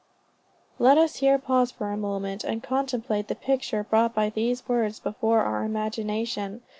Let 0.79 0.97
us 0.97 1.17
here 1.17 1.37
pause 1.37 1.69
for 1.69 1.91
a 1.91 1.95
moment 1.95 2.43
and 2.43 2.63
contemplate 2.63 3.27
the 3.27 3.35
picture 3.35 3.83
brought 3.83 4.15
by 4.15 4.31
these 4.31 4.67
words 4.67 4.99
before 4.99 5.41
our 5.43 5.63
imagination. 5.63 6.63